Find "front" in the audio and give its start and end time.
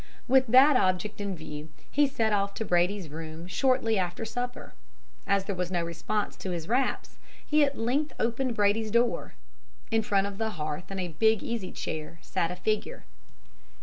10.01-10.25